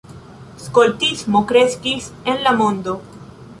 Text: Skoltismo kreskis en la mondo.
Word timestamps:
Skoltismo 0.63 1.43
kreskis 1.53 2.09
en 2.35 2.43
la 2.49 2.57
mondo. 2.65 2.99